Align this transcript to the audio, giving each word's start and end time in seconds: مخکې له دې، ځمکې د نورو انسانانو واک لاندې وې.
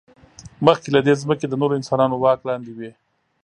مخکې 0.65 0.89
له 0.95 0.99
دې، 1.05 1.13
ځمکې 1.21 1.45
د 1.47 1.53
نورو 1.61 1.77
انسانانو 1.79 2.15
واک 2.23 2.39
لاندې 2.49 2.71
وې. 2.77 2.91